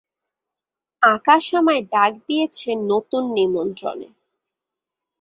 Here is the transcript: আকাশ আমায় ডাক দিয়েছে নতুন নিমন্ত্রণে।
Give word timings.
আকাশ 1.03 1.45
আমায় 1.59 1.83
ডাক 1.93 2.11
দিয়েছে 2.27 2.69
নতুন 2.91 3.23
নিমন্ত্রণে। 3.37 4.07